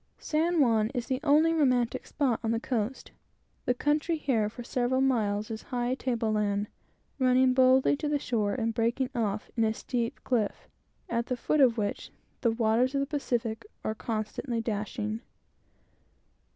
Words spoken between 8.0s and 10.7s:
the shore, and breaking off in a steep hill,